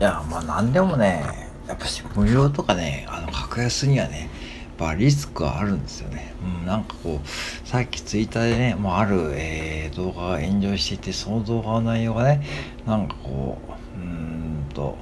[0.00, 1.22] いやまあ何でもね
[1.68, 4.30] やっぱし無料とかねあの格安にはね
[4.78, 6.32] やっぱリスクはあるんですよね。
[6.42, 12.42] うん、なんかこうさっきツイッターでねもうある、えー、動画が炎上していてその動画の内容がね
[12.86, 13.58] なんかこ
[13.96, 14.96] ううーんと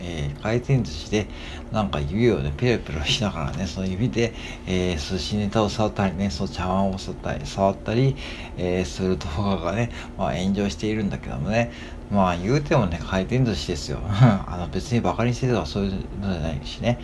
[0.00, 1.26] えー、回転寿司で
[1.72, 4.32] なんか指をねペロペロしながらねその指で、
[4.66, 8.16] えー、寿司ネタを触ったりねその茶碗を触ったり触ったり、
[8.56, 11.72] えー、する動画がね、まあ、炎上しているんだけどもね
[12.10, 13.98] まあ言うてもね回転寿司ですよ。
[14.08, 16.98] あの別にバカにしてるとかそういうのじゃないしね。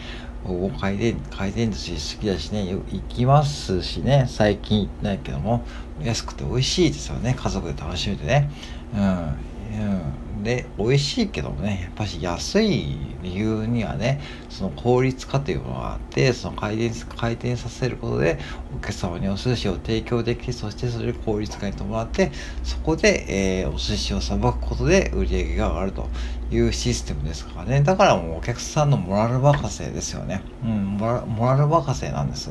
[0.46, 2.66] 僕回転回転寿司好きだしね。
[2.66, 4.26] 行きますしね。
[4.28, 5.62] 最近行ってないけども。
[6.02, 7.34] 安くて美味しいですよね。
[7.38, 8.50] 家族で楽しめてね。
[8.94, 9.34] うん、うん。
[10.44, 18.38] で美味しいけどもねやっぱし安い理由にはねその効率化というものがあってその回転回転させることで
[18.76, 22.30] お客様にお寿司を提供できそしてそれを効率化に伴って
[22.62, 26.08] そこで、えー、お寿司をさばくことで売り上げが上がると
[26.50, 27.82] いうシステムですからね。
[27.82, 30.42] だからもうお客さんのモラル任せですよね。
[30.62, 32.50] うんモラモラル任せなんです。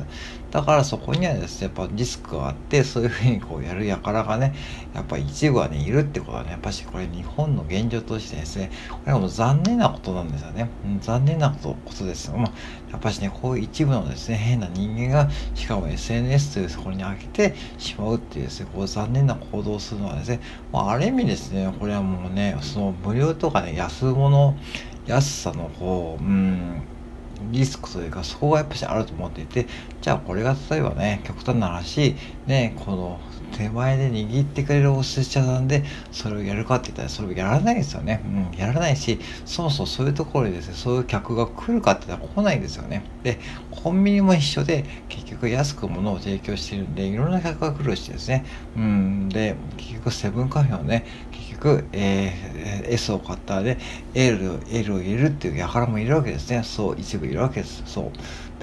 [0.54, 4.54] だからそこにはですねやっぱリスクがあってそういうふうにこうやる輩がね
[4.94, 12.30] やっぱ一部はねいるってことはねやっぱしこれ日本の現状としてですねこれはもう残念なことなんですよね、うん、残念なことことです。
[12.30, 12.52] まあ、
[12.92, 20.40] やっぱしねこういう一部のですね変な人間がしかも SNS というとこに上げてしまうっていうですねこう残念な行動をするのはですね、
[20.72, 24.56] まあ、ある意味ですねこれはもうねその無料とかね安物
[25.08, 26.84] 安さのこううん
[27.52, 29.68] リスクというかそこがやっぱしあると思っていて
[30.02, 33.20] じゃあこれが例えばね極端な話ねこの
[33.58, 38.22] 手前で握ってくれるお寿司屋さんでそれをやるかって言ったらそれをやらないですよね。
[38.26, 43.04] うん、やらないし、そもそもそういうところでですね、そういう客が来るかって言ったら来ないですよね。
[43.24, 43.40] で、
[43.72, 48.46] コンビニも一緒で、結局安く物を提供してるんで、いろんな客が来るしですね。
[48.76, 53.78] うん、で、結局セブンカフェはね、結く、えー、S を買ったで、
[54.14, 56.62] L, L を入れるっていう輩もいるわけですね。
[56.64, 57.84] そう、一部いるわけです。
[57.86, 58.12] そう。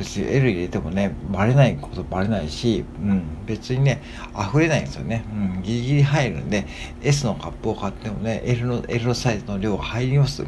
[0.00, 4.00] 別に L 入れてもね、バレないことバレないし、うん、別にね、
[4.34, 5.26] 溢れないんですよね。
[5.30, 6.66] うん、ギリギリ入るんで、
[7.02, 10.46] S のカップを買ってもね、L の、L のサイズの量が入ります。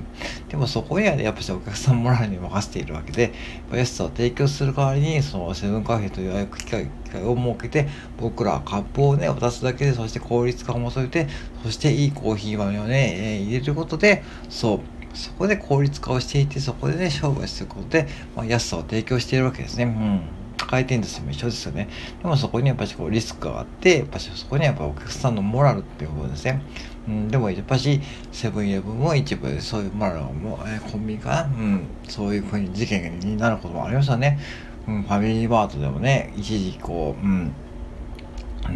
[0.48, 3.34] でもそこにはね、やっぱりお客さんモラルに任せているわけで、
[3.70, 11.28] 安さを提供する代わりに、そのセブンカフェという機会機会を設けて、僕らはカップをね、渡すだけで、そして効率化を求めて、
[11.62, 14.80] そしていいコーヒー豆をね、えー、入れることで、そう、
[15.14, 19.84] そこで効率化をしていて、そこでね、商売することで、まあ、安さを提供しているわけですね。
[19.84, 20.20] うん。
[20.66, 21.88] 回転寿司も一緒ですよね。
[22.22, 26.62] でもそこにやっぱしこうリスクがあって、やっぱしそこにはやっぱお客さんのモラルっていう部分ですね。
[27.08, 28.00] うん、でもやっぱし
[28.30, 34.38] セブンイレブンも一部そういうモラルも、えー、コンビニかな、うん、そういうふうに事件になることもありましたね。
[34.86, 37.52] うん、ファミリーマートでもね、一時こう、うん、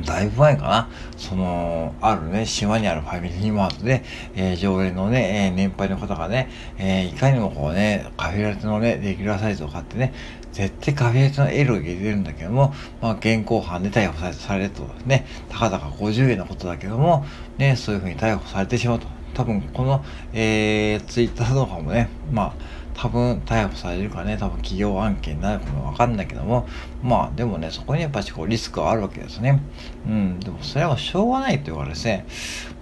[0.05, 0.89] だいぶ前かな。
[1.17, 4.03] その、あるね、島にあるファミリーマートで、
[4.35, 10.13] えー、常連のね、えー、年配の方がね、えー、いかにもこうね、カフェラテのね、レギュラーサイズを買ってね、
[10.53, 17.25] 絶対カフェラテの L を入れてるんだけども、まあ、現行犯で逮捕されるとね、たかだか50円のことだけども、
[17.59, 19.07] ね、そういうふうに逮捕されてしまうと。
[19.35, 22.55] 多分、この、えー、ツイッター動画もね、まあ、
[22.97, 26.67] 多分逮捕されるかね、多分企業案件になるかもわかんないけども、
[27.03, 29.61] まあでもね、そこにやっぱりこうリスクはあるわけですね。
[30.07, 32.27] うん、でもそれはしょうがないというかですね、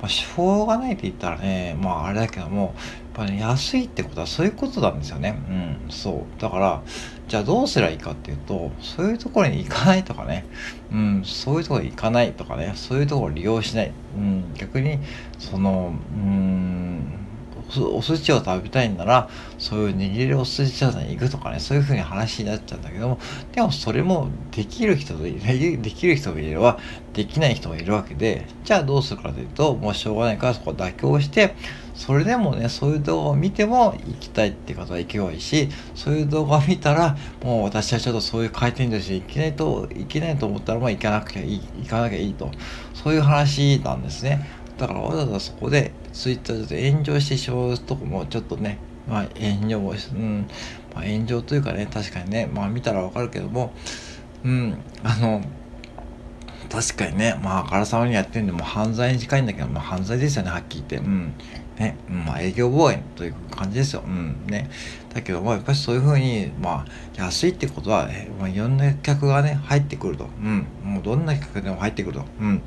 [0.00, 2.74] まあ、しょうがないって言ったらね、まああれだけども、
[3.16, 5.36] やっぱね、安いってことはそういうことなんですよね。
[5.48, 5.52] う
[5.88, 6.40] ん、そう。
[6.40, 6.82] だから、
[7.26, 10.44] じゃあどうすればいいかっていうと、そういうところに行かないとかね、
[10.92, 13.92] うん、そういうところに行かないとかね、そういうところを利用しない。
[14.16, 14.98] うん、逆に、
[15.38, 16.83] その、うん、
[17.76, 23.18] お寿司を食べたいんなら、そういう握れるお寿司屋さんに行くとかね、そういう風に話になっちゃうんだけども、
[23.52, 25.32] でもそれもできる人と、で
[25.78, 26.78] きる人もいれば、
[27.12, 31.54] できない人もいるわけで、じゃあどうするかというと、もうしょうがないからそこ妥協して、
[31.94, 42.50] それでもね、そういう動画を見ても行きたいっていう方は行けばいいし、そういう動画を見たら、もう私はちょっとそういう回転寿司行けないと、行けないと思ったら、もう行かなくていい、行かなきゃいいと。
[42.94, 44.44] そういう話なんですね。
[44.76, 50.46] だからわざわざそこでツイッターで炎上してしまうとこもちょっとね、まあ炎上も、うん、
[50.94, 53.74] まあ、炎上というかね、確かにね、まあ見たらわかるけども、
[54.44, 55.42] うん、あの、
[56.70, 61.08] 確かにね、まあ、あからさまにやってるんで、もう犯罪に近いんだけど、まあ、犯罪ですよね、はっきり言って。
[61.08, 61.32] うん。
[61.78, 64.02] ね、まあ、営業妨害という感じですよ。
[64.04, 64.46] うん。
[64.46, 64.70] ね。
[65.12, 66.86] だけど、まあ、やっぱりそういうふうに、まあ、
[67.16, 68.08] 安いってことは、
[68.38, 70.24] まあ、いろんな客がね、入ってくると。
[70.24, 70.66] うん。
[70.82, 72.24] もうどんな客でも入ってくると。
[72.40, 72.62] うん。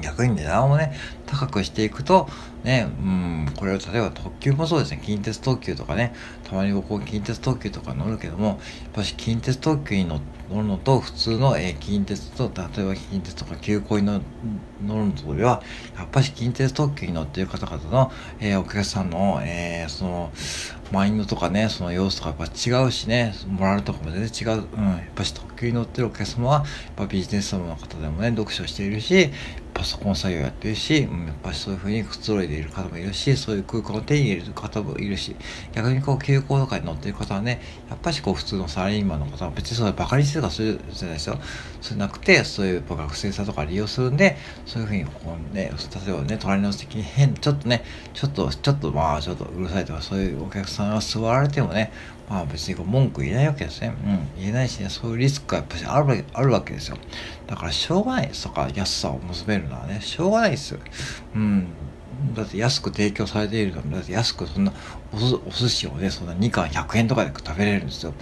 [0.00, 0.92] 逆に値段をね、
[1.26, 2.28] 高くしていくと、
[2.64, 8.58] ね、うん、これを例えば特急もそうですね、近鉄特急とかね、たまに僕も近鉄特急とか乗るけども、やっ
[8.92, 15.62] ぱし近鉄特急に乗るのと普通の、えー、近鉄と、例えば近鉄とか急行に乗るのとでは、
[15.96, 20.32] やっぱし近鉄特急に乗っている方々の、えー、お客さんの、えー、その、
[20.92, 24.64] マインドとかね、その様子とかやっぱ違うしね、モラルとかも全然違う。
[24.76, 26.64] うん、やっぱし特急に乗ってるお客様は、やっ
[26.96, 29.30] ぱビジネス様の方でもね、読書しているし、
[29.82, 31.10] パソコン作業やってるし、やっ
[31.42, 35.34] ぱりそういうふうにくつろいでいる方もいるし、そういう空間を手に入れる方もいるし、
[35.72, 41.40] 逆にこう、休校とかに乗ってる方はね、やっぱしこう、普通のサラリーマンの方は別にそういうバカにしてとかするじゃないですよ。
[41.80, 44.36] そうなくて、そういう学生さんとか利用するんで、
[44.66, 45.72] そういうふうにこうね、
[46.06, 47.82] 例えばね、隣の席に変、ちょっとね、
[48.14, 51.90] ちょっと、ちょっとまあ、ちょっとうるさいとか、そういうお客さんが座られてもね、
[52.28, 53.94] まあ別にこう文句言えないわけですね。
[54.04, 54.28] うん。
[54.40, 56.96] 言えないしね、そういうリスクがやっぱりあるあるわけですよ。
[57.46, 60.80] だからしょうがないですとか、安さを求めるのはね、しょうがないですよ。
[61.34, 61.66] うん。
[62.34, 64.72] だって安く提供されているのに、だって安くそんな
[65.12, 68.14] お寿司をね、そんな2貫100円とかで食べれるんですよ。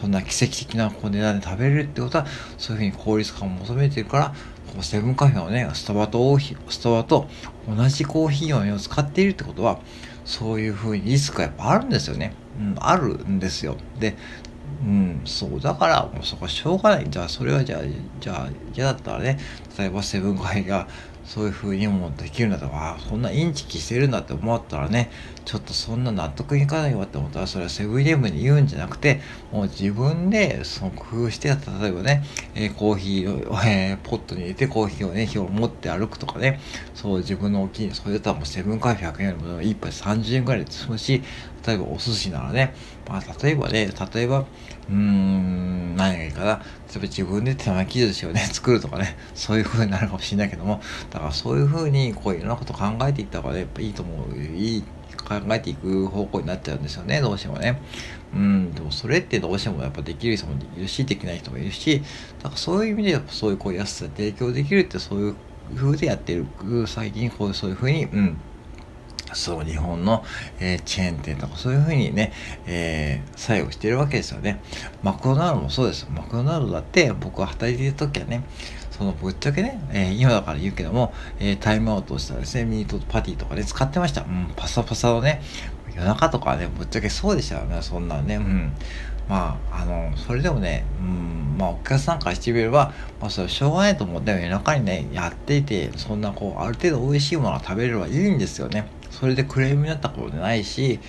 [0.00, 2.26] そんな奇跡的なこう値段で食べれるってことは、
[2.58, 4.34] そういうふうに効率感を求めてるから、
[4.66, 7.28] こうセブンカフェのね、スタバと、スタバと
[7.68, 9.78] 同じコーヒーをね使っているってことは、
[10.24, 12.34] そういうふうにリスクがやっぱあるんですよね。
[12.58, 13.76] うん、あるんですよ。
[13.98, 14.16] で、
[14.84, 17.06] うん、そう、だから、もうそこはしょうがない。
[17.08, 17.80] じゃあ、それはじゃあ、
[18.20, 19.38] じゃあ、嫌だったらね、
[19.78, 20.86] 例えばセブン会が、
[21.24, 25.10] そういう風にもできるんだったら、あそんなインチキしてるんだって思ったらね、
[25.44, 29.20] ちょっとそんな納得いかないわって思ったら、それはセブンイレブンに言うんじゃなくて、
[29.50, 31.54] もう自分でその工夫して、例
[31.88, 32.24] えばね、
[32.54, 36.60] えー、コーヒーを、えー、ポットに入れてコーヒーをね、火を持って歩くとかね、
[36.94, 41.22] そう自分の大きい、それだったらもうセブンカフェ100円よりも1杯30円ぐらいで済むし、
[41.66, 42.74] 例えばお寿司ならね、
[43.08, 46.46] まあ例えばね、例えば、うーん、何がいいかな。
[46.46, 46.54] 例
[46.96, 50.80] えば自分で手巻き寿司をね、 作るとかね、そういう風になるかもしれないけども、
[51.10, 54.38] だからそういう風にこういろんなこと考えていった方が、ね、やっぱいいと思う。
[54.38, 54.84] いい
[55.24, 57.80] 考えていく方向になっちゃうんですよね、どうしてもね。
[58.34, 62.02] うん、でもそれってどうしてもやっぱできる人もいるし、できない人もいるし、
[62.42, 65.34] だからそういう意味でやっぱそういうこう安さ提供できるってそういう
[65.76, 66.46] 風でやってる、
[66.86, 68.36] 最近こうそういう風に、うん、
[69.34, 70.24] そう、日本の、
[70.60, 72.32] えー、チェーン店とかそういうふうにね、
[72.66, 74.60] えー、作用してるわけですよね。
[75.02, 76.06] マクドナルドもそうです。
[76.10, 78.44] マクドナルドだって僕は働いてる時はね、
[78.90, 84.22] そのぶっちゃけね、えー、今だから言うけども、えー、タイムアウトしたらですね、ミートパティとかで、ね、使ってました。
[84.22, 85.42] うん、パサパサのね、
[85.96, 88.36] 夜中とかね、ぶっちゃけそうでしたよね、そんなんね。
[88.36, 88.72] うん。
[89.28, 98.86] まあ、あの、それでもね、うん、まあ、お客さんからしてみれば、まあ、それはしょうがないと思って夜中にね、やっていて、そんなこう、ある程度美味しいものが食べればいいんですよね。
[99.18, 101.00] それでクレームになったことないし、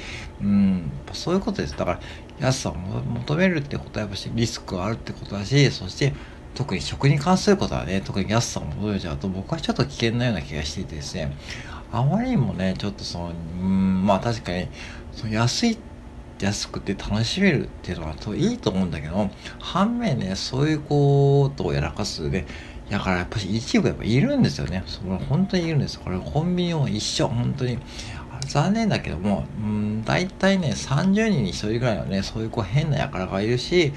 [0.42, 1.78] うん、そういうことです。
[1.78, 2.00] だから、
[2.40, 6.14] 安さを求めるってことはやっぱしリスクがあるってことだし、そして
[6.54, 11.36] 特に食に関することはね、特に安さを求めちゃうと僕はちょっと危険なような気がしていてですね、
[11.92, 13.32] あまりにもね、ちょっとその、
[13.62, 14.68] うん、まあ確かに、
[15.14, 15.78] その安い
[16.42, 19.30] 安くて楽しめるっていうのはといいと思うんだけど、
[19.60, 22.46] 反面ね、そういうことをやらかすね、
[22.90, 24.84] だからやっぱり一部やっぱいるんですよね。
[24.86, 26.00] それ本当にいるんです。
[26.00, 27.80] これコンビニも一緒、本当に。
[28.48, 33.92] 残念だけども、うん、大体ね、30人に1人ぐらいのね、そういうこう変な輩がいるし、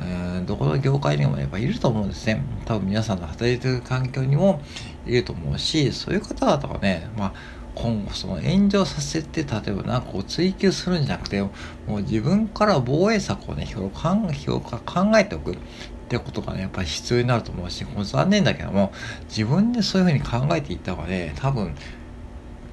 [0.00, 2.42] うん、どこの業界にもやっぱいると思うんですね。
[2.66, 4.60] 多分皆さんの働いてる環境にも
[5.06, 7.32] いると思うし、そういう方々がね、まあ、
[7.74, 11.50] 今後その炎上させて、例えばなんかこう追求するんじゃなくて、も
[11.88, 15.56] う自分から防衛策をね、評価考えておく。
[16.04, 18.92] ってことがね、やっぱり必要になると思うし、これ残念だけども、
[19.28, 21.74] 自分でそういうふうに考えていった方がね、多分、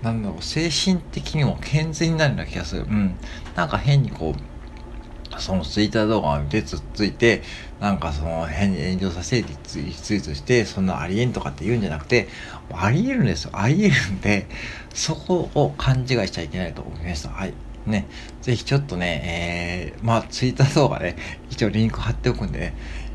[0.01, 2.83] なんだろう、精神的にも健全になるような気がする。
[2.83, 3.15] うん。
[3.55, 7.41] なんか変にこう、そのツイッター動画を見てつっついて、
[7.79, 12.27] なんかその変に炎上させてツイートして、そんなありえんとかって言うんじゃなくて、
[12.73, 13.51] ありえるんですよ。
[13.53, 14.47] ありえるんで、
[14.93, 17.29] そこを勘違いしちゃいけないと思いました。
[17.29, 17.53] はい。
[17.85, 18.05] ね、
[18.41, 21.15] ぜひちょっとね、えー、まあ、ツイッター動画ね、
[21.49, 22.73] 一応リンク貼っておくんでね、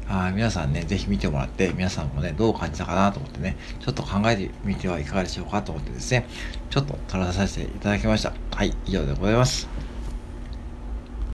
[0.08, 6.26] あ皆さんね、ぜひ見てもらって、皆さんもね、どう感じたかなと思ってね、ちょっと考えてみてはいかがでしょうかと思ってですね、
[6.70, 8.32] ちょっと撮らさせていただきました。
[8.52, 9.95] はい、以上でございます。